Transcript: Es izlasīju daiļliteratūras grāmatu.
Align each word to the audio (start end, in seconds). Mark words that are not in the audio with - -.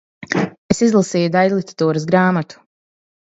Es 0.75 0.79
izlasīju 0.87 1.27
daiļliteratūras 1.35 2.09
grāmatu. 2.13 2.65